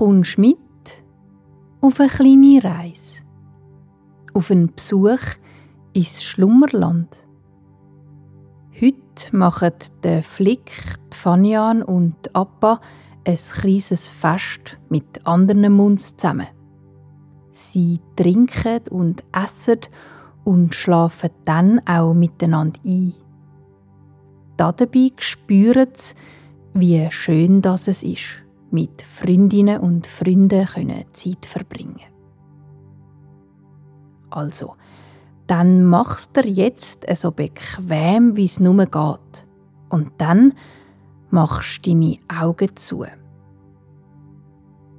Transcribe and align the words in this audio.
kommst 0.00 0.38
mit 0.38 0.56
auf 1.82 2.00
eine 2.00 2.08
kleine 2.08 2.64
Reise, 2.64 3.22
auf 4.32 4.50
einen 4.50 4.72
Besuch 4.74 5.20
ins 5.92 6.22
Schlummerland. 6.22 7.22
Heute 8.80 9.36
machen 9.36 9.74
der 10.02 10.22
Flick, 10.22 10.72
Fanian 11.10 11.82
und 11.82 12.34
Appa 12.34 12.80
ein 13.26 13.34
kleines 13.34 14.08
Fest 14.08 14.78
mit 14.88 15.26
anderen 15.26 15.70
Munds 15.70 16.16
zusammen. 16.16 16.48
Sie 17.50 18.00
trinken 18.16 18.80
und 18.88 19.22
essen 19.32 19.80
und 20.44 20.74
schlafen 20.74 21.28
dann 21.44 21.78
auch 21.86 22.14
miteinander 22.14 22.80
ein. 22.86 23.12
Dabei 24.56 25.10
spüren 25.18 25.88
sie, 25.92 26.14
wie 26.72 27.06
schön 27.10 27.60
das 27.60 27.86
es 27.86 28.02
ist, 28.02 28.44
mit 28.70 29.02
Freundinnen 29.02 29.80
und 29.80 30.06
Freunden 30.06 30.66
Zeit 31.12 31.46
verbringen 31.46 32.00
Also, 34.30 34.76
dann 35.46 35.84
machst 35.84 36.36
du 36.36 36.46
jetzt 36.46 37.04
so 37.16 37.32
bequem, 37.32 38.36
wie 38.36 38.44
es 38.44 38.60
nur 38.60 38.86
geht. 38.86 39.46
Und 39.88 40.12
dann 40.18 40.54
machst 41.30 41.84
du 41.84 41.90
deine 41.90 42.18
Augen 42.28 42.76
zu. 42.76 43.04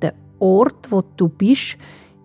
Der 0.01 0.13
Ort, 0.39 0.91
wo 0.91 1.01
du 1.15 1.29
bist, 1.29 1.77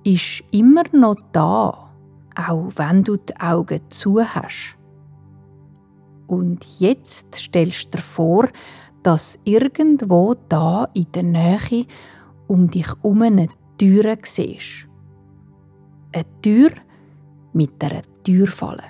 ist 0.03 0.43
immer 0.51 0.83
noch 0.93 1.17
da, 1.33 1.91
auch 2.35 2.71
wenn 2.75 3.05
du 3.05 3.17
die 3.17 3.37
Augen 3.37 3.81
zu 3.89 4.21
hast. 4.21 4.77
Und 6.27 6.67
jetzt 6.81 7.37
stellst 7.37 7.87
du 7.87 7.99
dir 7.99 8.03
vor, 8.03 8.49
dass 9.07 9.39
irgendwo 9.45 10.35
da 10.49 10.89
in 10.93 11.07
der 11.15 11.23
Nähe 11.23 11.87
um 12.49 12.69
dich 12.69 12.89
herum 12.89 13.23
eine 13.23 13.47
Tür 13.79 14.19
siehst. 14.21 14.89
Eine 16.13 16.25
Tür 16.43 16.71
mit 17.53 17.81
einer 17.85 18.03
Türfalle. 18.25 18.83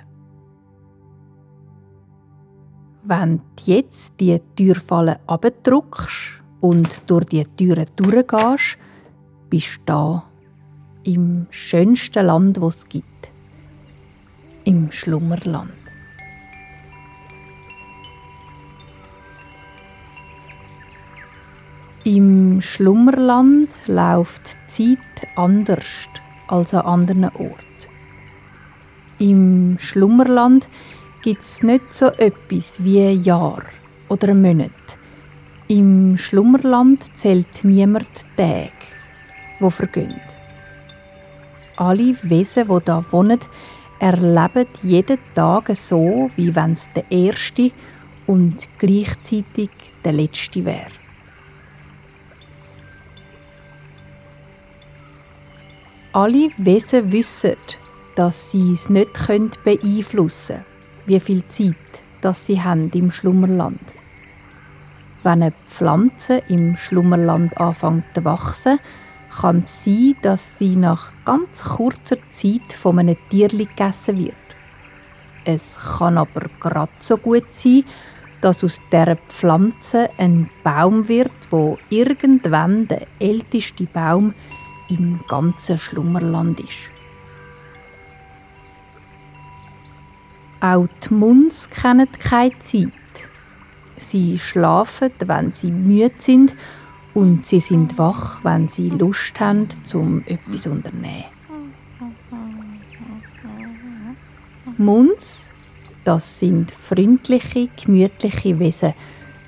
Wenn 3.03 3.37
du 3.37 3.63
jetzt 3.65 4.19
die 4.19 4.41
Türfalle 4.55 5.19
abdrückst 5.27 6.41
und 6.61 6.89
durch 7.05 7.25
die 7.25 7.45
Türe 7.55 7.85
durchgehst, 7.95 8.79
bist 9.51 9.81
du 9.81 9.81
da 9.85 10.23
im 11.03 11.45
schönsten 11.51 12.25
Land, 12.25 12.57
das 12.57 12.77
es 12.77 12.89
gibt. 12.89 13.29
Im 14.63 14.91
Schlummerland. 14.91 15.76
Im 22.07 22.61
Schlummerland 22.61 23.67
läuft 23.85 24.55
die 24.77 24.95
Zeit 24.95 25.27
anders 25.35 26.07
als 26.47 26.73
an 26.73 26.85
anderen 26.85 27.25
Orten. 27.25 27.57
Im 29.19 29.75
Schlummerland 29.77 30.69
gibt 31.21 31.41
es 31.41 31.63
nicht 31.63 31.93
so 31.93 32.05
etwas 32.05 32.81
wie 32.81 33.01
ein 33.01 33.23
Jahr 33.23 33.61
oder 34.07 34.29
ein 34.29 34.41
Monat. 34.41 34.71
Im 35.67 36.15
Schlummerland 36.15 37.03
zählt 37.17 37.65
niemand 37.65 38.07
Tage, 38.37 38.71
wo 39.59 39.69
vergehen. 39.69 40.21
Alle 41.75 42.15
Wesen, 42.23 42.69
die 42.69 42.85
da 42.85 43.03
wohnen, 43.11 43.41
erleben 43.99 44.65
jeden 44.81 45.19
Tag 45.35 45.75
so, 45.75 46.31
wie 46.37 46.55
wenn 46.55 46.71
es 46.71 46.87
der 46.93 47.11
erste 47.11 47.71
und 48.27 48.65
gleichzeitig 48.77 49.71
der 50.05 50.13
letzte 50.13 50.63
wäre. 50.63 51.06
Alle 56.17 56.49
Wesen 56.57 57.11
wissen, 57.11 57.57
dass 58.15 58.49
sie 58.49 58.71
es 58.71 58.89
nicht 58.89 59.13
beeinflussen 59.63 60.55
können, 60.55 60.65
wie 61.05 61.19
viel 61.19 61.47
Zeit 61.47 61.75
dass 62.21 62.47
sie 62.47 62.59
haben 62.59 62.89
im 62.95 63.11
Schlummerland. 63.11 63.79
Wenn 65.21 65.43
eine 65.43 65.53
Pflanze 65.67 66.41
im 66.47 66.75
Schlummerland 66.75 67.55
anfängt 67.59 68.05
zu 68.15 68.25
wachsen, 68.25 68.79
kann 69.39 69.59
es 69.59 69.83
sein, 69.83 70.15
dass 70.23 70.57
sie 70.57 70.75
nach 70.75 71.13
ganz 71.23 71.63
kurzer 71.63 72.17
Zeit 72.31 72.73
von 72.75 72.97
einem 72.97 73.17
Tier 73.29 73.49
gegessen 73.49 74.17
wird. 74.17 74.33
Es 75.45 75.77
kann 75.99 76.17
aber 76.17 76.47
gerade 76.59 76.91
so 76.99 77.17
gut 77.17 77.53
sein, 77.53 77.83
dass 78.41 78.63
aus 78.63 78.81
dieser 78.91 79.17
Pflanze 79.27 80.09
ein 80.17 80.49
Baum 80.63 81.07
wird, 81.07 81.29
wo 81.51 81.77
irgendwann 81.91 82.87
der 82.87 83.05
älteste 83.19 83.83
Baum 83.83 84.33
im 84.89 85.19
ganzen 85.27 85.77
Schlummerland 85.77 86.59
ist. 86.59 86.89
Auch 90.59 90.87
die 91.07 91.13
Muns 91.13 91.69
kennen 91.69 92.07
keine 92.19 92.57
Zeit. 92.59 92.91
Sie 93.95 94.39
schlafen, 94.39 95.11
wenn 95.19 95.51
sie 95.51 95.71
müde 95.71 96.11
sind 96.17 96.55
und 97.13 97.45
sie 97.45 97.59
sind 97.59 97.97
wach, 97.97 98.43
wenn 98.43 98.67
sie 98.69 98.89
Lust 98.89 99.39
haben, 99.39 99.67
zum 99.83 100.23
etwas 100.25 100.63
zu 100.63 100.71
unternehmen. 100.71 101.25
Muns, 104.77 105.49
das 106.03 106.39
sind 106.39 106.71
freundliche, 106.71 107.69
gemütliche 107.83 108.59
Wesen, 108.59 108.93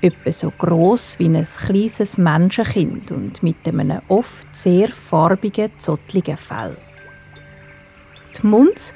etwa 0.02 0.32
so 0.32 0.50
groß 0.56 1.18
wie 1.18 1.26
ein 1.26 1.44
kleines 1.44 2.18
Menschenkind 2.18 3.10
und 3.10 3.42
mit 3.42 3.56
einem 3.66 4.00
oft 4.08 4.54
sehr 4.54 4.88
farbigen, 4.88 5.70
zottligen 5.78 6.36
Fell. 6.36 6.76
Die 8.36 8.46
Munds 8.46 8.94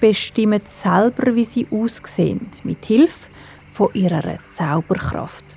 bestimmen 0.00 0.60
selber, 0.66 1.34
wie 1.34 1.44
sie 1.44 1.66
aussehen, 1.70 2.50
mit 2.64 2.84
Hilfe 2.84 3.28
von 3.70 3.88
ihrer 3.94 4.38
Zauberkraft. 4.48 5.56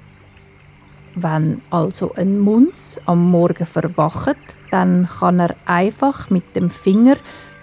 Wenn 1.15 1.61
also 1.69 2.13
ein 2.15 2.39
Munz 2.39 2.99
am 3.05 3.29
Morgen 3.29 3.65
verwacht, 3.65 4.37
dann 4.71 5.07
kann 5.07 5.39
er 5.39 5.55
einfach 5.65 6.29
mit 6.29 6.55
dem 6.55 6.69
Finger 6.69 7.15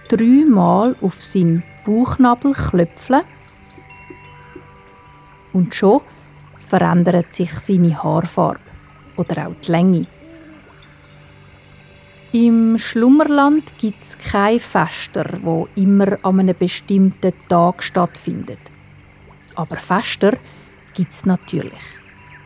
dreimal 0.08 0.96
auf 1.00 1.22
seinen 1.22 1.62
Bauchnabel 1.84 2.52
klöpfeln 2.52 3.22
und 5.52 5.74
schon 5.74 6.00
verändert 6.72 7.34
sich 7.34 7.50
seine 7.50 8.02
Haarfarbe 8.02 8.60
oder 9.16 9.48
auch 9.48 9.54
die 9.62 9.70
Länge. 9.70 10.06
Im 12.32 12.78
Schlummerland 12.78 13.64
gibt 13.78 14.02
es 14.02 14.16
keine 14.16 14.58
Fester, 14.58 15.26
wo 15.42 15.68
immer 15.74 16.16
an 16.22 16.40
einem 16.40 16.56
bestimmten 16.58 17.34
Tag 17.46 17.82
stattfindet. 17.82 18.58
Aber 19.54 19.76
Fester 19.76 20.38
gibt 20.94 21.12
es 21.12 21.26
natürlich. 21.26 21.84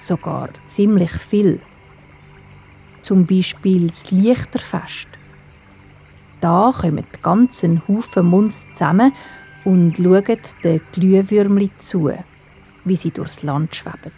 Sogar 0.00 0.48
ziemlich 0.66 1.12
viel. 1.12 1.60
Zum 3.03 3.26
Beispiel 3.26 3.86
das 3.86 4.10
Lichterfest. 4.10 5.06
Da 6.41 6.72
kommen 6.81 7.04
die 7.15 7.22
ganzen 7.22 7.81
Haufen 7.86 8.26
Munds 8.26 8.66
zusammen 8.72 9.12
und 9.65 9.98
schauen 9.98 10.38
den 10.65 10.81
Glühwürmli 10.92 11.70
zu 11.78 12.10
wie 12.86 12.97
sie 12.97 13.10
durchs 13.10 13.42
Land 13.42 13.74
schweben. 13.74 14.12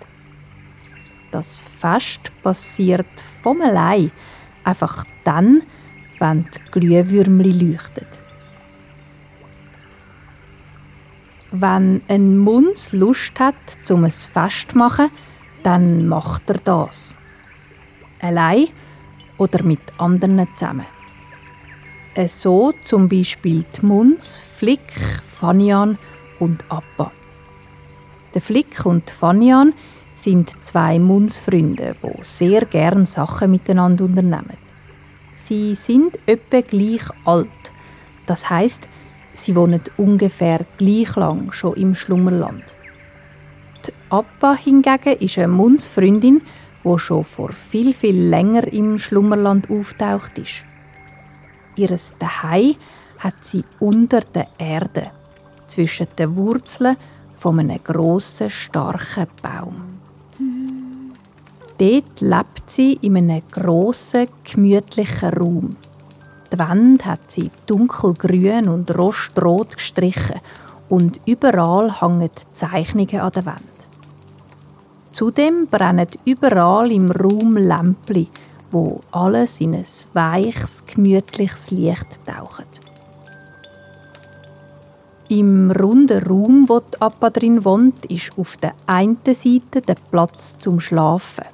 Das 1.32 1.58
Fest 1.58 2.30
passiert 2.42 3.08
vom 3.42 3.60
allein, 3.60 4.12
einfach 4.62 5.04
dann, 5.24 5.62
wenn 6.18 6.46
die 6.54 6.70
Glühwürmli 6.70 7.50
leuchten. 7.50 8.06
Wenn 11.50 12.02
ein 12.08 12.38
Muns 12.38 12.92
Lust 12.92 13.40
hat, 13.40 13.54
zum 13.82 14.04
ein 14.04 14.10
Fest 14.10 14.72
zu 14.72 14.78
machen, 14.78 15.10
dann 15.62 16.06
macht 16.06 16.48
er 16.48 16.59
das. 16.59 17.14
Allein 18.21 18.68
oder 19.38 19.62
mit 19.62 19.80
anderen 19.98 20.47
zusammen. 20.54 20.86
So 22.26 22.74
zum 22.84 23.09
Beispiel 23.09 23.64
die 23.76 23.86
Muns, 23.86 24.42
Flick, 24.56 24.92
Fanian 25.28 25.97
und 26.41 26.64
Appa. 26.68 27.12
Der 28.34 28.41
Flick 28.41 28.84
und 28.84 29.10
Fanian 29.10 29.75
sind 30.15 30.63
zwei 30.63 30.98
Mundsfreunde, 30.98 31.97
die 32.03 32.22
sehr 32.22 32.65
gern 32.66 33.07
Sachen 33.07 33.51
miteinander 33.51 34.04
unternehmen. 34.04 34.57
Sie 35.34 35.75
sind 35.75 36.19
etwa 36.27 36.60
gleich 36.60 37.04
alt. 37.25 37.47
Das 38.27 38.51
heißt, 38.51 38.89
sie 39.33 39.54
wohnen 39.54 39.80
ungefähr 39.97 40.66
gleich 40.77 41.15
lang 41.16 41.53
schon 41.53 41.77
im 41.77 41.95
Schlummerland. 41.95 42.75
Die 43.86 43.92
Appa 44.10 44.54
hingegen 44.54 45.16
ist 45.21 45.39
eine 45.39 45.48
Mundsfreundin, 45.48 46.42
die 46.84 46.98
schon 46.98 47.24
vor 47.24 47.53
viel, 47.53 47.95
viel 47.95 48.28
länger 48.28 48.66
im 48.72 48.98
Schlummerland 48.98 49.71
auftaucht 49.71 50.36
ist. 50.39 50.65
Ihres 51.77 52.13
Dahei 52.19 52.77
hat 53.19 53.36
sie 53.41 53.65
unter 53.78 54.21
der 54.21 54.48
Erde, 54.59 55.13
zwischen 55.66 56.09
den 56.19 56.36
Wurzeln 56.36 56.97
von 57.38 57.58
einem 57.58 57.82
grossen, 57.82 58.50
starken 58.50 59.26
Baum. 59.42 59.98
Dort 61.78 62.20
lebt 62.20 62.70
sie 62.70 62.94
in 63.02 63.16
einem 63.16 63.42
grossen, 63.52 64.26
gemütlichen 64.42 65.28
Raum. 65.30 65.76
Die 66.52 66.58
Wände 66.58 67.04
hat 67.04 67.30
sie 67.30 67.50
dunkelgrün 67.66 68.68
und 68.68 68.96
rostrot 68.96 69.76
gestrichen 69.76 70.40
und 70.88 71.20
überall 71.26 72.00
hängen 72.00 72.30
Zeichnungen 72.52 73.20
an 73.20 73.32
der 73.32 73.46
Wand. 73.46 73.62
Zudem 75.12 75.66
brennen 75.68 76.08
überall 76.24 76.90
im 76.90 77.10
Raum 77.10 77.56
Lämpli, 77.56 78.28
wo 78.70 79.00
alles 79.12 79.60
in 79.60 79.74
ein 79.74 79.84
weiches, 80.14 80.84
gemütliches 80.86 81.70
Licht 81.70 82.20
taucht. 82.26 82.87
Im 85.30 85.71
runden 85.71 86.27
Raum, 86.27 86.69
wo 86.71 86.80
die 86.80 87.03
Appa 87.03 87.28
drin 87.28 87.63
wohnt, 87.63 88.07
ist 88.07 88.30
auf 88.39 88.57
der 88.57 88.72
einen 88.86 89.19
Seite 89.27 89.83
der 89.86 89.97
Platz 90.10 90.57
zum 90.59 90.80
Schlafen. 90.80 91.45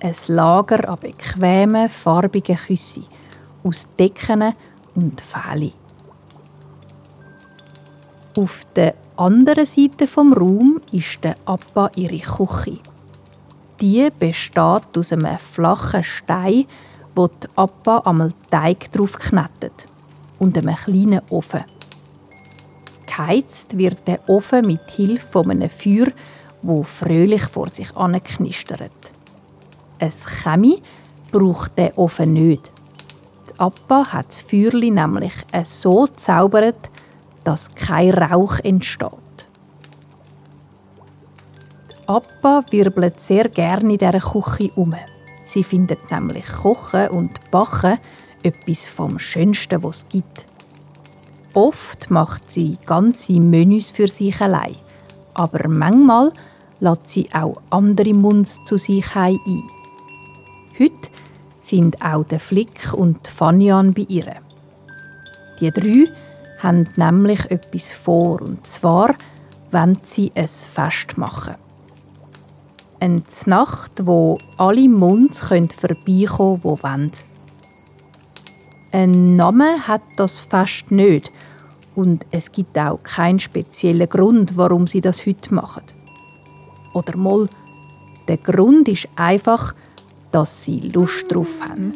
Ein 0.00 0.14
Lager 0.28 0.88
an 0.88 0.98
bequemen, 0.98 1.90
farbigen 1.90 2.56
Küssen 2.56 3.04
aus 3.62 3.86
Decken 3.98 4.54
und 4.94 5.20
Fähli. 5.20 5.74
Auf 8.34 8.66
der 8.74 8.94
anderen 9.16 9.66
Seite 9.66 10.08
vom 10.08 10.32
Raum 10.32 10.80
ist 10.92 11.22
der 11.22 11.36
Appa 11.44 11.90
ihre 11.96 12.20
Küche. 12.20 12.78
Die 13.78 14.08
besteht 14.18 14.96
aus 14.96 15.12
einem 15.12 15.36
flachen 15.38 16.02
Stein, 16.02 16.64
wo 17.14 17.26
die 17.26 17.48
Appa 17.56 17.98
einmal 18.06 18.32
Teig 18.50 18.90
drauf 18.92 19.18
knettet 19.18 19.86
und 20.38 20.56
einem 20.56 20.76
kleinen 20.76 21.20
Ofen. 21.28 21.64
Geheizt 23.18 23.76
wird 23.76 24.06
der 24.06 24.20
Ofen 24.28 24.64
mit 24.64 24.92
Hilfe 24.92 25.26
von 25.26 25.50
einem 25.50 25.68
Feuer, 25.68 26.06
wo 26.62 26.84
fröhlich 26.84 27.42
vor 27.42 27.68
sich 27.68 27.96
anknistert. 27.96 28.92
Ein 29.98 30.12
Chemie 30.12 30.80
braucht 31.32 31.76
der 31.76 31.98
Ofen 31.98 32.32
nicht. 32.34 32.70
Die 33.48 33.58
Appa 33.58 34.12
hat 34.12 34.28
das 34.28 34.40
Feuerli 34.40 34.92
nämlich 34.92 35.32
so 35.64 36.02
gezaubert, 36.04 36.90
dass 37.42 37.74
kein 37.74 38.10
Rauch 38.10 38.60
entsteht. 38.60 39.10
Die 41.90 42.08
Appa 42.08 42.62
wirbelt 42.70 43.20
sehr 43.20 43.48
gerne 43.48 43.94
in 43.94 43.98
dieser 43.98 44.20
Küche 44.20 44.70
um. 44.76 44.94
Sie 45.42 45.64
findet 45.64 46.08
nämlich 46.12 46.46
Kochen 46.46 47.08
und 47.08 47.50
Backen 47.50 47.98
etwas 48.44 48.86
vom 48.86 49.18
Schönsten, 49.18 49.82
was 49.82 50.04
es 50.04 50.08
gibt. 50.08 50.47
Oft 51.54 52.10
macht 52.10 52.50
sie 52.50 52.78
ganze 52.84 53.40
Menüs 53.40 53.90
für 53.90 54.08
sich 54.08 54.40
allein, 54.40 54.76
aber 55.34 55.68
manchmal 55.68 56.32
lädt 56.80 57.08
sie 57.08 57.28
auch 57.32 57.60
andere 57.70 58.12
Munds 58.14 58.62
zu 58.64 58.76
sich 58.76 59.16
ein. 59.16 59.38
Heute 60.78 61.08
sind 61.60 62.02
auch 62.02 62.24
der 62.24 62.40
Flick 62.40 62.92
und 62.92 63.26
Fanyan 63.26 63.94
bei 63.94 64.06
ihr. 64.08 64.36
Die 65.60 65.70
drei 65.70 66.06
haben 66.58 66.88
nämlich 66.96 67.50
etwas 67.50 67.90
vor, 67.90 68.42
und 68.42 68.66
zwar 68.66 69.14
wollen 69.70 69.98
sie 70.02 70.32
ein 70.34 70.46
Fest 70.46 71.16
machen. 71.16 71.56
Eine 73.00 73.22
Nacht, 73.46 74.06
wo 74.06 74.38
alle 74.56 74.88
Munds 74.88 75.40
vorbeikommen 75.40 75.68
können, 75.68 75.98
die 76.06 76.28
wollen. 76.28 77.12
Ein 78.90 79.36
Name 79.36 79.86
hat 79.86 80.02
das 80.16 80.40
Fest 80.40 80.90
nicht 80.90 81.30
und 81.98 82.24
es 82.30 82.52
gibt 82.52 82.78
auch 82.78 83.02
keinen 83.02 83.40
speziellen 83.40 84.08
Grund, 84.08 84.56
warum 84.56 84.86
sie 84.86 85.00
das 85.00 85.26
heute 85.26 85.52
machen. 85.52 85.82
Oder 86.94 87.16
mal, 87.16 87.48
der 88.28 88.36
Grund 88.36 88.86
ist 88.86 89.08
einfach, 89.16 89.74
dass 90.30 90.62
sie 90.62 90.78
Lust 90.94 91.24
drauf 91.28 91.60
haben. 91.60 91.92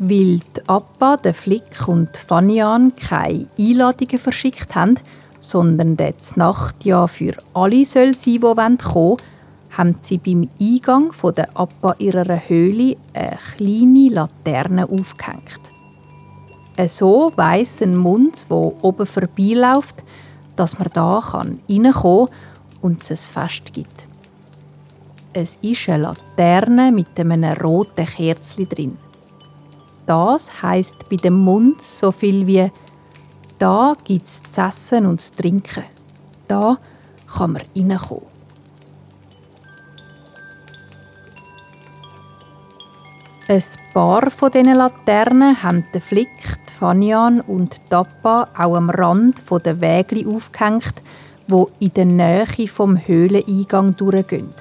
Weil 0.00 0.40
die 0.40 0.42
Appa, 0.66 1.16
der 1.18 1.34
Flick 1.34 1.86
und 1.86 2.16
Fanian 2.16 2.96
keine 2.96 3.46
Einladungen 3.56 4.18
verschickt 4.18 4.74
haben, 4.74 4.98
sondern 5.38 5.96
die 5.96 6.14
Nacht 6.34 6.84
ja 6.84 7.06
für 7.06 7.34
alle 7.54 7.86
soll 7.86 8.16
sein, 8.16 8.24
die 8.24 8.40
kommen 8.40 8.78
wollen, 8.92 9.16
haben 9.70 9.94
sie 10.02 10.18
beim 10.18 10.48
Eingang 10.60 11.12
der 11.36 11.48
Appa 11.54 11.94
ihrer 12.00 12.48
Höhle 12.48 12.96
eine 13.14 13.38
kleine 13.56 14.08
Laterne 14.08 14.88
aufgehängt. 14.88 15.77
So 16.86 17.32
weiss 17.34 17.82
ein 17.82 17.96
Mund, 17.96 18.46
wo 18.48 18.76
oben 18.82 19.04
vorbeiläuft, 19.04 19.96
dass 20.54 20.78
man 20.78 20.88
da 20.92 21.20
kann 21.28 21.58
und 22.80 23.02
es 23.02 23.10
ein 23.10 23.16
Fest 23.32 23.72
gibt. 23.72 24.06
Es 25.32 25.58
ist 25.60 25.88
eine 25.88 26.04
Laterne 26.04 26.92
mit 26.92 27.18
einem 27.18 27.52
roten 27.54 28.06
Kerzchen 28.06 28.68
drin. 28.68 28.96
Das 30.06 30.62
heißt 30.62 31.08
bei 31.10 31.16
dem 31.16 31.34
Mund 31.34 31.82
so 31.82 32.12
viel 32.12 32.46
wie 32.46 32.70
da 33.58 33.96
es 34.08 34.42
zu 34.48 34.60
essen 34.60 35.06
und 35.06 35.20
zu 35.20 35.32
trinken. 35.34 35.82
Da 36.46 36.78
kann 37.26 37.52
man 37.52 37.62
reinkommen. 37.74 38.37
Ein 43.50 43.62
paar 43.94 44.30
von 44.30 44.52
diesen 44.52 44.74
Laternen 44.74 45.62
haben 45.62 45.82
den 45.94 46.02
Flick, 46.02 46.28
die 46.68 46.72
Fanian 46.74 47.40
und 47.40 47.80
Tappa 47.88 48.46
auch 48.54 48.76
am 48.76 48.90
Rand 48.90 49.42
der 49.64 49.80
Wege 49.80 50.28
aufgehängt, 50.28 50.92
wo 51.46 51.70
in 51.78 51.94
der 51.94 52.04
Nähe 52.04 52.68
vom 52.68 52.98
Höhleneingang 52.98 53.96
durchgehen. 53.96 54.52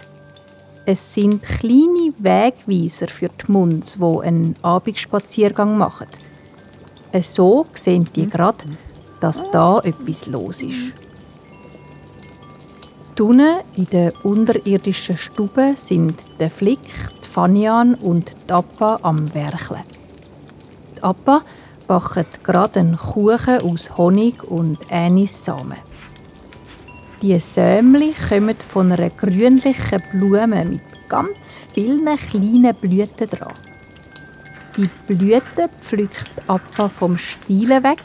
Es 0.85 1.13
sind 1.13 1.43
kleine 1.43 2.13
Wegweiser 2.17 3.09
für 3.09 3.27
die 3.27 3.51
Munds, 3.51 3.97
die 3.99 4.25
einen 4.25 4.55
Abendspaziergang 4.61 5.77
machen. 5.77 6.07
So 7.21 7.65
sehen 7.73 8.07
die 8.15 8.29
gerade, 8.29 8.63
dass 9.19 9.51
da 9.51 9.79
etwas 9.79 10.27
los 10.27 10.61
ist. 10.61 10.93
Unten 13.19 13.57
in 13.75 13.85
der 13.87 14.13
unterirdischen 14.23 15.17
Stube 15.17 15.73
sind 15.75 16.15
der 16.39 16.49
Flick, 16.49 16.79
Fanian 17.37 17.93
und 17.93 18.31
die 18.49 18.51
Appa 18.51 18.97
am 19.03 19.31
Werkeln. 19.35 19.83
Die 20.95 21.03
Appa 21.03 21.41
backt 21.85 22.43
gerade 22.43 22.79
einen 22.79 22.97
Kuchen 22.97 23.61
aus 23.61 23.95
Honig 23.95 24.43
und 24.43 24.79
Anissamen. 24.91 25.77
Die 27.21 27.39
Sämli 27.39 28.15
kommen 28.27 28.55
von 28.55 28.91
einer 28.91 29.11
grünlichen 29.11 30.01
Blume 30.11 30.65
mit 30.65 30.81
ganz 31.09 31.59
vielen 31.75 32.07
kleinen 32.17 32.73
Blüten 32.73 33.29
dran. 33.29 33.53
Die 34.75 34.89
Blüten 35.05 35.69
pflückt 35.79 36.31
Appa 36.47 36.89
vom 36.89 37.19
Stiele 37.19 37.83
weg 37.83 38.01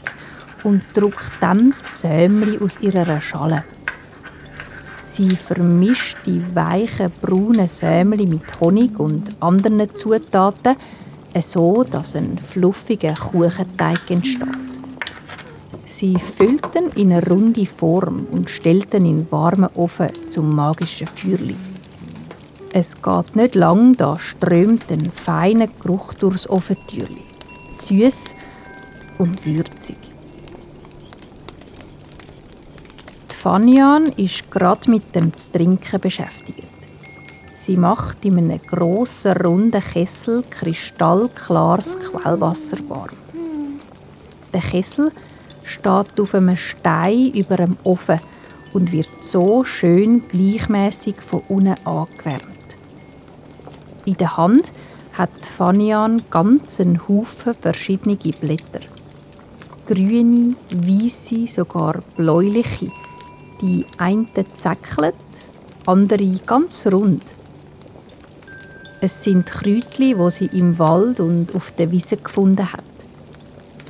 und 0.63 0.83
drückt 0.93 1.33
dann 1.41 1.73
die 1.81 1.91
Sämli 1.91 2.59
aus 2.59 2.79
ihrer 2.81 3.19
Schale. 3.19 3.65
Sie 5.03 5.29
vermischt 5.31 6.19
die 6.27 6.43
weichen 6.55 7.11
braunen 7.21 7.69
Sämli 7.69 8.27
mit 8.27 8.61
Honig 8.61 8.99
und 8.99 9.31
anderen 9.41 9.95
Zutaten, 9.95 10.77
so 11.41 11.85
dass 11.85 12.17
ein 12.17 12.39
fluffiger 12.39 13.15
Kuchenteig 13.15 14.11
entsteht. 14.11 14.49
Sie 15.87 16.17
füllt 16.17 16.75
ihn 16.75 16.91
in 16.95 17.13
eine 17.13 17.27
runde 17.27 17.67
Form 17.67 18.27
und 18.31 18.49
stellt 18.49 18.95
ihn 18.95 19.05
in 19.05 19.31
warmen 19.31 19.69
Ofen 19.75 20.09
zum 20.31 20.55
magischen 20.55 21.07
Feuerli. 21.07 21.57
Es 22.73 23.03
geht 23.03 23.37
nicht 23.37 23.55
lang, 23.55 23.97
da 23.99 24.19
strömt 24.19 24.91
ein 24.91 25.13
feiner 25.13 25.67
Geruch 25.67 26.15
durchs 26.15 26.49
Ofentürli. 26.49 27.25
Süß 27.71 28.35
und 29.19 29.45
würzig. 29.45 29.97
Die 33.31 33.32
Fanian 33.43 34.05
ist 34.19 34.53
gerade 34.53 34.89
mit 34.89 35.17
dem 35.17 35.33
Trinken 35.53 36.01
beschäftigt. 36.01 36.69
Sie 37.57 37.77
macht 37.77 38.25
in 38.25 38.39
einem 38.39 38.61
grossen, 38.65 39.33
runden 39.33 39.83
Kessel 39.83 40.45
kristallklares 40.49 41.99
Quellwasser 41.99 42.79
warm. 42.89 43.17
Der 44.53 44.61
Kessel 44.61 45.11
steht 45.65 46.21
auf 46.21 46.35
einem 46.37 46.57
Stein 46.57 47.33
über 47.33 47.57
dem 47.57 47.77
Ofen 47.83 48.21
und 48.75 48.93
wird 48.93 49.11
so 49.23 49.65
schön 49.65 50.23
gleichmäßig 50.29 51.17
von 51.17 51.43
unten 51.49 51.75
angewärmt. 51.85 52.77
In 54.05 54.15
der 54.19 54.37
Hand 54.37 54.71
hat 55.15 55.31
Fanian 55.59 56.23
ganzen 56.31 57.09
Haufen 57.09 57.55
verschiedene 57.61 58.15
Blätter. 58.15 58.87
Grüne, 59.89 60.55
weiße, 60.71 61.49
sogar 61.49 62.03
bläuliche. 62.17 62.93
Die 63.63 63.87
einen 63.97 64.27
zäckelt, 64.57 65.15
andere 65.87 66.35
ganz 66.45 66.85
rund. 66.89 67.23
Es 69.01 69.23
sind 69.23 69.47
Kräutchen, 69.47 70.19
wo 70.19 70.31
sie 70.31 70.47
im 70.47 70.81
Wald 70.81 71.21
und 71.21 71.55
auf 71.55 71.71
der 71.71 71.93
Wiese 71.93 72.17
gefunden 72.17 72.73
hat. 72.73 72.83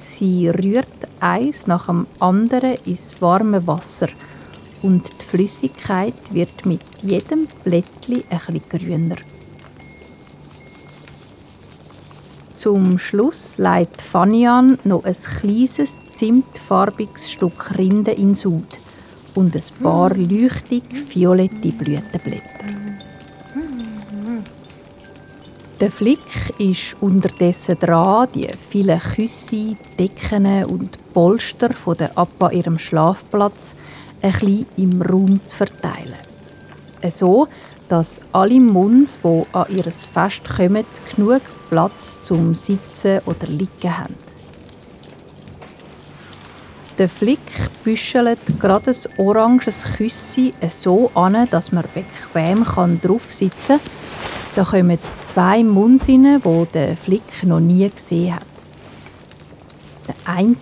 Sie 0.02 0.50
rührt 0.50 1.08
eins 1.20 1.66
nach 1.66 1.86
dem 1.86 2.06
anderen 2.20 2.76
ins 2.84 3.22
warme 3.22 3.66
Wasser 3.66 4.08
und 4.82 5.08
die 5.08 5.24
Flüssigkeit 5.24 6.14
wird 6.30 6.66
mit 6.66 6.82
jedem 7.00 7.48
ein 7.64 7.82
bisschen 8.04 8.62
grüner. 8.68 9.16
Zum 12.56 12.98
Schluss 12.98 13.56
legt 13.56 14.02
Fanian 14.02 14.78
noch 14.84 15.04
ein 15.04 15.16
kleines, 15.16 16.02
zimtfarbiges 16.10 17.30
Stück 17.30 17.78
Rinde 17.78 18.12
in 18.12 18.34
Sud 18.34 18.66
und 19.34 19.54
ein 19.54 19.62
paar 19.82 20.14
leuchtig 20.14 20.82
violette 21.14 21.72
Blütenblätter. 21.72 22.42
Der 25.80 25.90
Flick 25.90 26.20
ist 26.58 26.96
unterdessen 27.00 27.76
dran, 27.80 28.28
die 28.34 28.48
vielen 28.70 29.00
Küsse, 29.00 29.76
Decken 29.98 30.64
und 30.66 30.96
Polster 31.12 31.72
von 31.74 31.96
der 31.96 32.16
Appa 32.16 32.50
ihrem 32.50 32.78
Schlafplatz 32.78 33.74
ein 34.22 34.30
bisschen 34.30 34.66
im 34.76 35.02
Raum 35.02 35.40
zu 35.44 35.56
verteilen. 35.56 36.14
So, 37.10 37.48
dass 37.88 38.20
alle 38.32 38.60
Munds, 38.60 39.18
die 39.24 39.42
an 39.52 39.66
ihr 39.70 39.90
Fest 39.90 40.44
kommen, 40.56 40.84
genug 41.16 41.42
Platz 41.68 42.22
zum 42.22 42.54
Sitzen 42.54 43.20
oder 43.26 43.48
Liegen 43.48 43.98
haben. 43.98 44.21
Der 47.02 47.08
Flick 47.08 47.40
büschelt 47.82 48.38
gerade 48.60 48.92
ein 48.92 49.18
oranges 49.18 49.82
Küssi 49.96 50.54
so 50.70 51.10
an, 51.14 51.48
dass 51.50 51.72
man 51.72 51.82
bequem 51.92 52.64
drauf 53.00 53.32
sitzen 53.32 53.80
kann. 53.80 53.90
Da 54.54 54.62
kommen 54.62 55.00
zwei 55.20 55.64
Munds 55.64 56.08
rein, 56.08 56.40
die 56.44 56.66
der 56.72 56.96
Flick 56.96 57.42
noch 57.42 57.58
nie 57.58 57.90
gesehen 57.90 58.36
hat. 58.36 58.46
Der 60.06 60.14
eine 60.32 60.54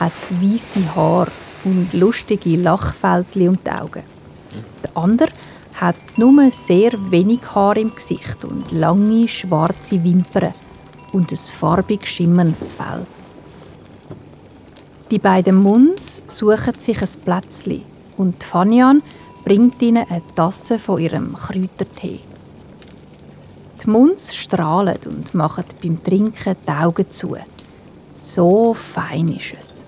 hat 0.00 0.14
weiße 0.30 0.94
Haare 0.94 1.30
und 1.64 1.92
lustige 1.92 2.56
Lachfältchen 2.56 3.58
die 3.62 3.70
Augen. 3.70 4.02
Der 4.82 4.96
andere 4.96 5.28
hat 5.74 5.96
nur 6.16 6.50
sehr 6.52 6.92
wenig 7.10 7.40
Haar 7.54 7.76
im 7.76 7.94
Gesicht 7.94 8.46
und 8.46 8.72
lange 8.72 9.28
schwarze 9.28 10.02
Wimpern 10.02 10.54
und 11.12 11.30
ein 11.30 11.36
farbig 11.36 12.06
schimmerndes 12.06 12.72
Fell. 12.72 13.06
Die 15.10 15.20
beiden 15.20 15.62
Muns 15.62 16.20
suchen 16.26 16.74
sich 16.80 17.00
ein 17.00 17.08
Plätzchen 17.24 17.82
und 18.16 18.42
Fanian 18.42 19.02
bringt 19.44 19.80
ihnen 19.80 20.04
eine 20.10 20.22
Tasse 20.34 20.80
von 20.80 21.00
ihrem 21.00 21.34
Kräutertee. 21.34 22.20
Die 23.80 23.90
Muns 23.90 24.34
strahlen 24.34 24.98
und 25.04 25.32
machen 25.32 25.64
beim 25.80 26.02
Trinken 26.02 26.56
die 26.66 26.72
Augen 26.72 27.08
zu. 27.08 27.36
So 28.16 28.74
fein 28.74 29.28
ist 29.28 29.54
es. 29.60 29.82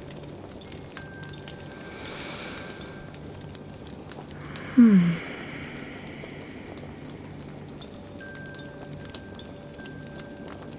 Hm. 4.77 5.17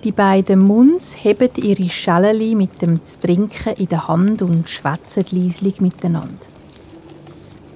Die 0.05 0.13
beiden 0.13 0.59
Muns 0.59 1.13
heben 1.13 1.49
ihre 1.57 1.89
Schäleli 1.89 2.55
mit 2.55 2.81
dem 2.81 3.01
Trinken 3.21 3.73
in 3.73 3.89
der 3.89 4.07
Hand 4.07 4.41
und 4.41 4.69
schwätzen 4.69 5.25
leislich 5.31 5.81
miteinander. 5.81 6.37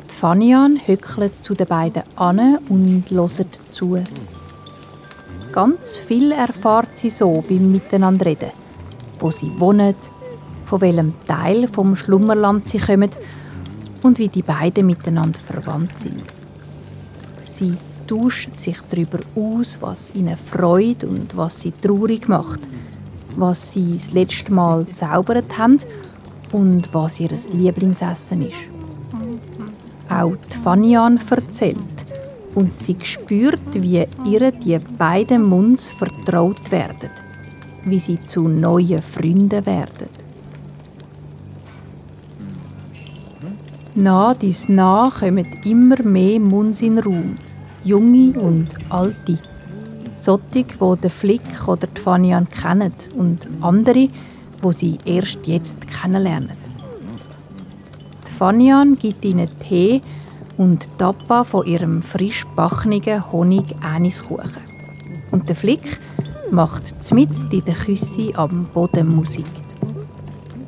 Die 0.10 0.15
Fanian 0.15 0.80
hückelt 0.86 1.44
zu 1.44 1.53
den 1.53 1.68
beiden 1.68 2.03
an 2.15 2.60
und 2.70 3.03
hört 3.10 3.60
zu. 3.72 4.01
Ganz 5.51 5.98
viel 5.98 6.32
erfahrt 6.32 6.98
sie 6.98 7.10
so 7.10 7.44
beim 7.48 7.74
Miteinanderreden. 7.74 8.51
Wo 9.20 9.30
sie 9.30 9.51
wohnen, 9.60 9.94
von 10.65 10.80
welchem 10.80 11.13
Teil 11.27 11.68
vom 11.68 11.98
Schlummerland 11.98 12.65
sie 12.68 12.77
kommen 12.77 13.12
und 14.01 14.18
wie 14.18 14.30
die 14.30 14.44
beiden 14.44 14.86
miteinander 14.86 15.39
verwandt 15.39 16.00
sind. 16.00 16.24
Sie 17.44 17.75
tauschen 18.13 18.58
sich 18.58 18.77
darüber 18.89 19.20
aus, 19.36 19.77
was 19.82 20.13
ihnen 20.13 20.38
freut 20.38 21.03
und 21.03 21.36
was 21.36 21.62
sie 21.62 21.72
traurig 21.72 22.27
macht, 22.27 22.60
was 23.36 23.74
sie 23.74 23.93
das 23.93 24.13
letzte 24.13 24.53
Mal 24.53 24.86
zaubert 24.88 25.58
haben 25.58 25.79
und 26.51 26.93
was 26.93 27.20
ihr 27.20 27.32
Lieblingsessen 27.51 28.43
ist. 28.43 28.70
Auch 30.10 30.36
die 30.36 30.58
Fanian 30.58 31.20
erzählt 31.29 31.77
und 32.53 32.79
sie 32.79 32.98
spürt, 33.01 33.60
wie 33.74 34.05
ihr 34.25 34.51
die 34.51 34.77
beiden 34.98 35.43
Munds 35.43 35.91
vertraut 35.91 36.72
werden, 36.72 37.10
wie 37.86 38.00
sie 38.00 38.20
zu 38.22 38.48
neuen 38.48 39.01
Freunden 39.01 39.65
werden. 39.65 40.08
Nach 43.96 44.36
dies 44.36 44.70
nach 44.70 45.20
kommen 45.20 45.46
immer 45.63 46.01
mehr 46.03 46.39
Munds 46.39 46.82
in 46.82 46.96
den 46.96 47.05
Raum, 47.05 47.36
junge 47.84 48.40
und 48.40 48.68
alte. 48.90 49.38
Solche, 50.16 50.63
die 50.63 51.02
den 51.02 51.10
Flick 51.10 51.68
oder 51.68 51.88
die 51.88 52.00
Fanian 52.00 52.48
kennen 52.50 52.94
und 53.18 53.40
andere, 53.62 54.10
wo 54.62 54.72
sie 54.72 54.98
erst 55.06 55.40
jetzt 55.46 55.88
kennenlernen. 55.88 56.58
Die 58.28 58.32
Fanian 58.32 58.96
gibt 58.96 59.25
ihnen 59.25 59.50
Tee 59.60 60.02
und 60.58 60.88
Tappa 60.98 61.44
von 61.44 61.66
ihrem 61.66 62.02
frisch 62.02 62.46
bachnigen 62.56 63.32
Honig-Aniskuchen. 63.32 64.63
Und 65.32 65.50
der 65.50 65.56
Flick 65.56 66.00
macht 66.52 67.04
zmitzt 67.04 67.52
in 67.52 67.66
der 67.66 67.74
Küsse 67.74 68.32
am 68.36 68.66
Boden 68.74 69.16
Musik. 69.16 69.46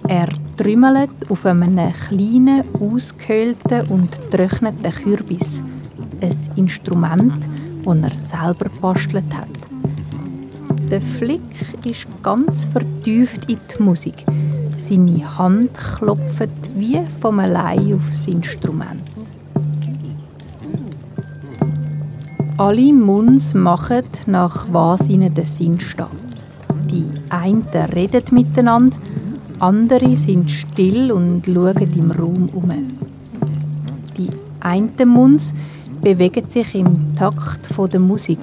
Er 0.07 0.29
trümmelt 0.57 1.09
auf 1.29 1.45
einem 1.45 1.91
kleinen, 1.93 2.63
ausgehöhlten 2.79 3.87
und 3.89 4.09
getrockneten 4.31 4.91
Kürbis. 4.91 5.61
Ein 6.21 6.35
Instrument, 6.55 7.47
das 7.83 7.97
er 7.97 8.15
selber 8.17 8.69
bastelt 8.81 9.35
hat. 9.35 9.47
Der 10.89 11.01
Flick 11.01 11.41
ist 11.83 12.07
ganz 12.21 12.65
vertieft 12.65 13.49
in 13.49 13.57
die 13.57 13.83
Musik. 13.83 14.25
Seine 14.77 15.37
Hand 15.37 15.73
klopft 15.73 16.49
wie 16.75 16.99
vom 17.19 17.39
allein 17.39 17.95
aufs 17.95 18.27
Instrument. 18.27 19.01
Alle 22.57 22.93
Munds 22.93 23.53
machen, 23.53 24.03
nach 24.27 24.67
was 24.71 25.09
ihnen 25.09 25.33
der 25.33 25.45
Sinn 25.45 25.79
steht. 25.79 26.07
Die 26.89 27.05
einen 27.29 27.63
reden 27.93 28.23
miteinander, 28.31 28.97
andere 29.59 30.15
sind 30.15 30.49
still 30.51 31.11
und 31.11 31.45
schauen 31.45 31.91
im 31.95 32.11
Raum 32.11 32.49
um. 32.53 32.69
Die 34.17 34.29
einen 34.61 34.91
Munds 35.05 35.53
bewegen 36.05 36.47
sich 36.47 36.75
im 36.75 37.15
Takt 37.15 37.67
der 37.91 37.99
Musik. 37.99 38.37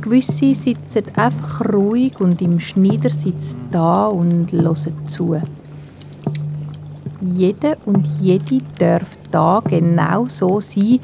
Gewisse 0.00 0.52
sitzen 0.52 1.04
einfach 1.14 1.60
ruhig 1.72 2.18
und 2.18 2.42
im 2.42 2.58
Schneidersitz 2.58 3.56
da 3.70 4.06
und 4.06 4.50
hören 4.50 5.06
zu. 5.06 5.40
Jeder 7.20 7.76
und 7.86 8.04
jede 8.20 8.58
darf 8.80 9.16
da 9.30 9.62
genau 9.64 10.26
so 10.26 10.60
sein, 10.60 10.98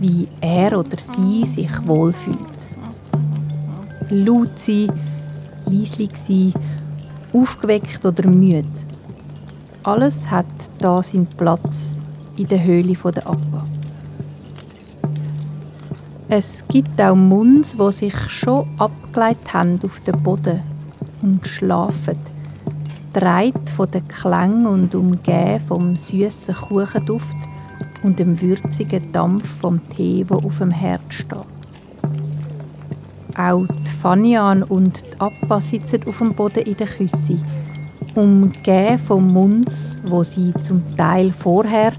wie 0.00 0.26
er 0.40 0.78
oder 0.78 0.96
sie 0.96 1.44
sich 1.44 1.86
wohlfühlt. 1.86 2.38
Laut 4.08 4.58
sein, 4.58 4.90
leislich 5.66 6.16
sein, 6.16 6.54
aufgeweckt 7.34 8.06
oder 8.06 8.26
müde. 8.26 8.64
Alles 9.82 10.30
hat 10.30 10.46
da 10.78 11.02
seinen 11.02 11.26
Platz 11.26 11.98
in 12.38 12.48
der 12.48 12.64
Höhle 12.64 12.94
der 12.94 13.26
Abba. 13.26 13.65
Es 16.28 16.64
gibt 16.66 17.00
auch 17.00 17.14
Munds, 17.14 17.78
wo 17.78 17.92
sich 17.92 18.16
schon 18.28 18.66
abgeleitet 18.78 19.54
haben 19.54 19.78
auf 19.84 20.00
den 20.00 20.20
Boden 20.24 20.60
und 21.22 21.46
schlafen, 21.46 22.18
dreit 23.12 23.70
von 23.70 23.88
den 23.92 24.08
Klängen 24.08 24.66
und 24.66 24.92
umgeben 24.96 25.60
vom 25.68 25.96
süßen 25.96 26.54
Kuchenduft 26.54 27.36
und 28.02 28.18
dem 28.18 28.40
würzigen 28.42 29.12
Dampf 29.12 29.46
vom 29.60 29.80
Tee, 29.88 30.26
wo 30.28 30.34
auf 30.34 30.58
dem 30.58 30.72
Herd 30.72 31.14
steht. 31.14 31.38
Auch 33.38 33.64
die 33.64 33.92
Fanian 34.02 34.64
und 34.64 35.02
die 35.06 35.20
Appa 35.20 35.60
sitzen 35.60 36.00
auf 36.08 36.18
dem 36.18 36.34
Boden 36.34 36.64
in 36.64 36.76
der 36.76 36.88
Küsse, 36.88 37.38
umgeben 38.16 38.98
vom 38.98 39.32
Munds, 39.32 40.00
wo 40.04 40.24
sie 40.24 40.52
zum 40.54 40.82
Teil 40.96 41.30
vorher 41.30 41.92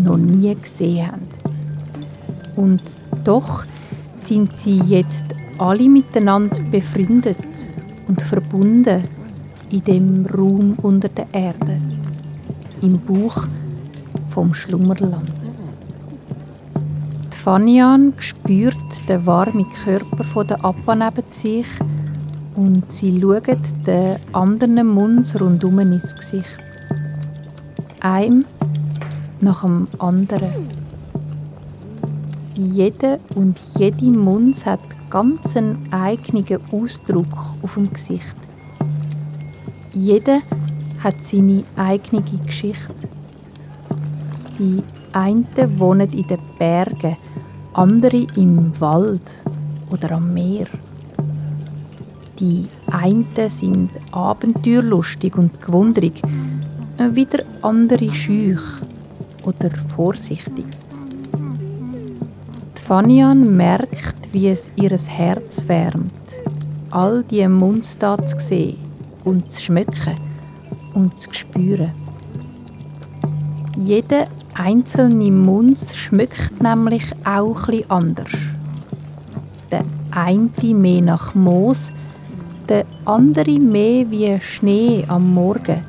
noch 0.00 0.16
nie 0.16 0.54
gesehen 0.54 1.08
haben. 1.08 1.26
Und 2.54 2.80
doch 3.24 3.64
sind 4.16 4.56
sie 4.56 4.78
jetzt 4.78 5.24
alle 5.58 5.88
miteinander 5.88 6.60
befreundet 6.70 7.36
und 8.08 8.22
verbunden 8.22 9.02
in 9.70 9.82
dem 9.82 10.26
Raum 10.26 10.74
unter 10.82 11.08
der 11.08 11.26
Erde, 11.32 11.80
im 12.80 12.98
Buch 12.98 13.46
vom 14.28 14.54
Schlummerland. 14.54 15.30
Die 17.32 17.36
Fanian 17.36 18.12
spürt 18.18 19.08
den 19.08 19.26
warmen 19.26 19.66
Körper 19.84 20.44
der 20.44 20.64
Appa 20.64 20.94
neben 20.94 21.24
sich 21.30 21.66
und 22.56 22.90
sie 22.90 23.20
schaut 23.20 23.46
den 23.86 24.16
anderen 24.32 24.86
Munds 24.86 25.38
rundum 25.40 25.78
ins 25.80 26.14
Gesicht. 26.14 26.58
Einem 28.00 28.44
nach 29.40 29.62
dem 29.62 29.88
anderen. 29.98 30.83
Jede 32.56 33.18
und 33.34 33.60
jede 33.76 34.04
Munz 34.04 34.64
hat 34.64 34.78
ganz 35.10 35.56
einen 35.56 35.76
eigenen 35.90 36.44
Ausdruck 36.70 37.26
auf 37.62 37.74
dem 37.74 37.92
Gesicht. 37.92 38.36
Jeder 39.92 40.40
hat 41.02 41.16
seine 41.26 41.64
eigene 41.74 42.22
Geschichte. 42.46 42.94
Die 44.56 44.84
einen 45.12 45.48
wohnen 45.80 46.12
in 46.12 46.28
den 46.28 46.38
Bergen, 46.56 47.16
andere 47.72 48.24
im 48.36 48.72
Wald 48.80 49.34
oder 49.90 50.12
am 50.12 50.32
Meer. 50.32 50.68
Die 52.38 52.68
einen 52.86 53.26
sind 53.48 53.90
abenteuerlustig 54.12 55.34
und 55.36 55.60
gewundrig, 55.60 56.22
wieder 57.10 57.42
andere 57.62 58.12
schüch 58.12 58.62
oder 59.44 59.70
vorsichtig. 59.96 60.66
Fanian 62.86 63.56
merkt, 63.56 64.30
wie 64.32 64.48
es 64.48 64.70
ihr 64.76 64.90
Herz 64.90 65.66
wärmt, 65.68 66.12
all 66.90 67.24
die 67.24 67.48
Monster 67.48 68.18
zu 68.26 68.38
sehen 68.38 68.76
und 69.24 69.50
zu 69.50 69.62
schmecken 69.62 70.16
und 70.92 71.18
zu 71.18 71.32
spüren. 71.32 71.92
Jeder 73.78 74.26
einzelne 74.52 75.32
Munz 75.32 75.96
schmeckt 75.96 76.62
nämlich 76.62 77.10
auch 77.24 77.68
etwas 77.68 77.90
anders. 77.90 78.32
Der 79.72 79.84
eine 80.10 80.74
mehr 80.74 81.00
nach 81.00 81.34
Moos, 81.34 81.90
der 82.68 82.84
andere 83.06 83.58
mehr 83.58 84.10
wie 84.10 84.38
Schnee 84.42 85.06
am 85.08 85.32
Morgen 85.32 85.80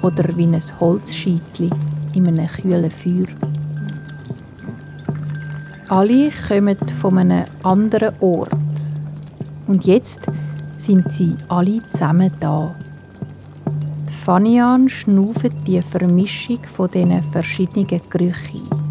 oder 0.00 0.34
wie 0.34 0.46
ein 0.46 0.58
Holzscheitli 0.80 1.68
in 2.14 2.26
einem 2.26 2.46
kühlen 2.46 2.90
Feuer. 2.90 3.51
Alle 5.92 6.30
kommen 6.48 6.78
von 7.02 7.18
einem 7.18 7.44
anderen 7.62 8.14
Ort. 8.20 8.48
Und 9.66 9.84
jetzt 9.84 10.22
sind 10.78 11.12
sie 11.12 11.34
alle 11.50 11.82
zusammen 11.90 12.32
da. 12.40 12.74
Die 14.08 14.14
Fanian 14.14 14.88
schnauft 14.88 15.52
die 15.66 15.82
Vermischung 15.82 16.60
von 16.64 16.90
diesen 16.90 17.22
verschiedenen 17.24 17.86
Gerüchen 18.08 18.81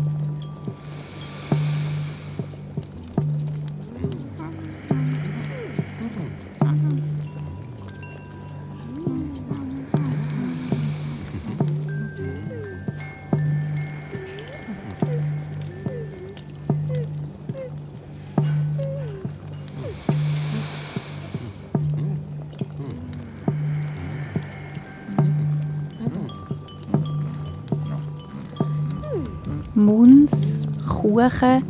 Muns, 29.86 30.62
Kuchen, 30.88 31.64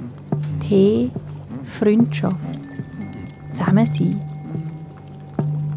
Tee, 0.60 1.12
Freundschaft. 1.63 2.36
Zusammen 3.53 3.86
sein. 3.86 4.20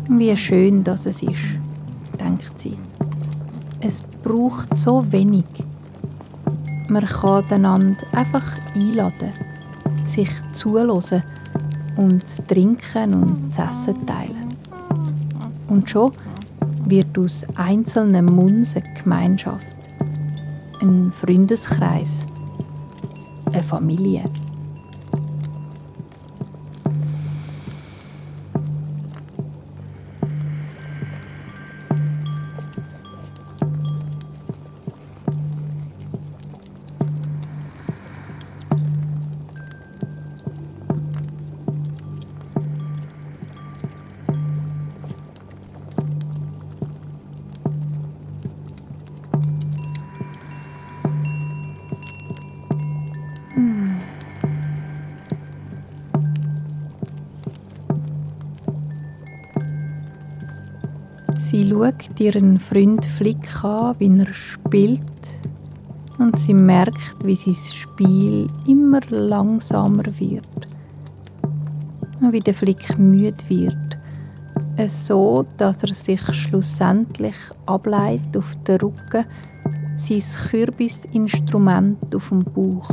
Wie 0.09 0.37
schön 0.37 0.83
das 0.83 1.07
es 1.07 1.23
ist, 1.23 1.59
denkt 2.19 2.59
sie. 2.59 2.77
Es 3.81 4.03
braucht 4.23 4.77
so 4.77 5.05
wenig. 5.13 5.45
Man 6.89 7.05
kann 7.05 7.45
einander 7.51 7.97
einfach 8.13 8.57
einladen, 8.75 9.33
sich 10.05 10.31
zuhören 10.53 11.23
und 11.97 12.27
zu 12.27 12.43
trinken 12.45 13.15
und 13.15 13.55
zu 13.55 13.63
essen 13.63 14.07
teilen. 14.07 14.49
Und 15.69 15.89
schon 15.89 16.13
wird 16.87 17.17
aus 17.19 17.45
einzelnen 17.55 18.27
Muns 18.27 18.77
eine 18.77 18.93
Gemeinschaft 18.95 19.74
ein 20.85 21.13
Freundeskreis, 21.13 22.27
eine 23.47 23.63
Familie. 23.63 24.25
Schaut 61.85 62.21
ihren 62.21 62.59
Freund 62.59 63.05
Flick 63.05 63.63
an, 63.63 63.95
wie 63.99 64.19
er 64.19 64.33
spielt, 64.33 65.03
und 66.19 66.39
sie 66.39 66.55
merkt, 66.55 67.17
wie 67.25 67.37
sein 67.37 67.55
Spiel 67.55 68.47
immer 68.67 69.01
langsamer 69.11 70.05
wird. 70.19 70.69
Und 72.21 72.33
wie 72.33 72.41
der 72.41 72.55
Flick 72.55 72.99
müde 72.99 73.37
wird. 73.49 73.77
So, 74.87 75.45
dass 75.57 75.83
er 75.83 75.93
sich 75.93 76.23
schlussendlich 76.35 77.37
ableitet 77.67 78.37
auf 78.37 78.55
den 78.67 78.81
Rücken, 78.81 79.27
sein 79.95 80.23
Kürbisinstrument 80.49 82.15
auf 82.15 82.29
dem 82.31 82.39
Bauch. 82.39 82.89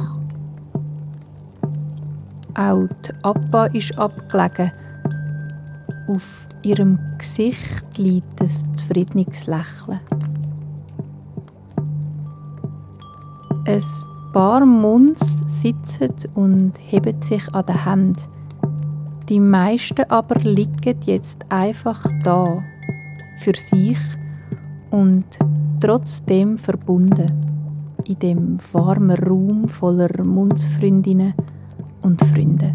Auch 2.56 2.88
die 3.06 3.14
Appa 3.24 3.68
ist 3.68 3.98
abgelegen. 3.98 4.72
Auf 6.08 6.48
ihrem 6.63 7.00
Gesicht 7.17 7.97
liegt 7.97 8.41
ein 8.41 8.76
zufriedenes 8.76 9.47
Lächeln. 9.47 10.00
Ein 13.67 13.82
paar 14.34 14.65
Munds 14.65 15.43
sitzen 15.45 16.13
und 16.36 16.74
heben 16.78 17.21
sich 17.21 17.54
an 17.54 17.65
den 17.65 17.84
Händen. 17.84 18.24
Die 19.30 19.39
meisten 19.39 20.04
aber 20.10 20.39
liegen 20.41 21.00
jetzt 21.06 21.39
einfach 21.50 22.04
da, 22.24 22.63
für 23.39 23.54
sich 23.56 24.00
und 24.89 25.26
trotzdem 25.80 26.58
verbunden, 26.58 27.32
in 28.06 28.19
dem 28.19 28.58
warmen 28.74 29.17
Raum 29.17 29.67
voller 29.67 30.24
Mundsfreundinnen 30.24 31.34
und 32.02 32.21
Freunde. 32.26 32.74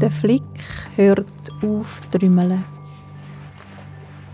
Der 0.00 0.12
Flick 0.12 0.42
hört 0.94 1.26
auf 1.60 2.00
trümmeln. 2.12 2.64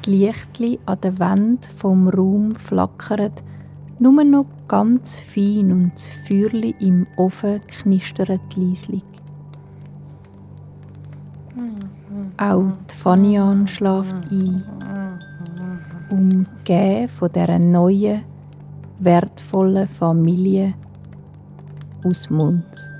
Die 0.04 0.10
Lichtli 0.10 0.78
an 0.84 1.00
der 1.00 1.18
Wand 1.18 1.70
vom 1.76 2.06
Raum 2.06 2.54
flackern, 2.56 3.32
nur 3.98 4.24
noch 4.24 4.44
ganz 4.68 5.18
fein 5.18 5.72
und 5.72 5.92
das 5.94 6.06
Feuerli 6.28 6.74
im 6.80 7.06
Ofen 7.16 7.62
knistert 7.66 8.56
leislich. 8.56 9.04
Auch 12.36 12.72
die 12.90 12.94
Fanian 12.94 13.66
schläft 13.66 14.16
ein, 14.30 14.64
umgeben 16.10 17.08
von 17.08 17.32
dieser 17.32 17.58
neuen, 17.58 18.20
wertvollen 18.98 19.86
Familie 19.86 20.74
aus 22.04 22.28
Mund. 22.28 22.93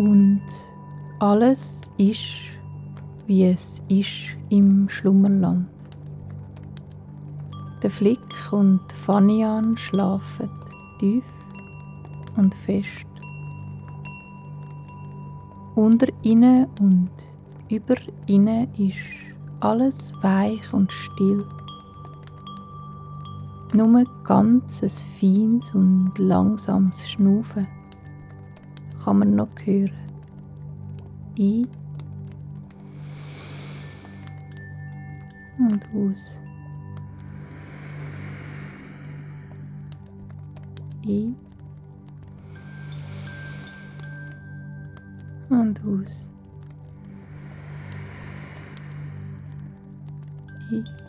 Und 0.00 0.40
alles 1.18 1.82
ist, 1.98 2.40
wie 3.26 3.44
es 3.44 3.82
ist 3.88 4.38
im 4.48 4.88
Schlummerland. 4.88 5.66
Der 7.82 7.90
Flick 7.90 8.50
und 8.50 8.80
Fanian 8.94 9.76
schlafen 9.76 10.48
tief 10.98 11.24
und 12.34 12.54
fest. 12.54 13.04
Unter 15.74 16.06
ihnen 16.22 16.66
und 16.80 17.10
über 17.68 17.96
ihnen 18.26 18.72
ist 18.78 19.04
alles 19.60 20.14
weich 20.22 20.72
und 20.72 20.90
still. 20.90 21.44
Nur 23.74 24.04
ganz 24.24 24.82
ein 24.82 24.88
feines 25.20 25.74
und 25.74 26.12
langsames 26.16 27.06
Schnaufen 27.06 27.66
kann 29.10 29.18
man 29.18 29.34
noch 29.34 29.48
hören. 29.64 29.90
Ein 31.36 31.66
und 35.58 35.84
aus. 35.92 36.40
Ein 41.04 41.34
und 45.48 45.80
aus. 45.84 46.28
Ein 50.70 50.99